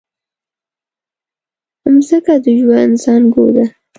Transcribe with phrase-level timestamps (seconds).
[1.93, 3.65] مځکه د ژوند زانګو ده.